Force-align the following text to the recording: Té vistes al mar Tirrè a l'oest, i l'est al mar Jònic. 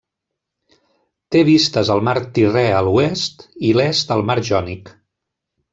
Té 1.35 1.43
vistes 1.49 1.91
al 1.97 2.03
mar 2.09 2.17
Tirrè 2.39 2.65
a 2.79 2.83
l'oest, 2.89 3.47
i 3.71 3.79
l'est 3.81 4.19
al 4.19 4.27
mar 4.31 4.41
Jònic. 4.51 4.93